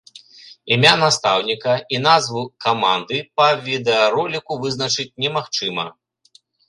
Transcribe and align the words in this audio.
Імя 0.75 0.93
настаўніка 1.01 1.73
і 1.95 1.99
назву 2.07 2.43
каманды 2.67 3.17
па 3.41 3.47
відэароліку 3.67 4.59
вызначыць 4.65 5.11
немагчыма. 5.27 5.85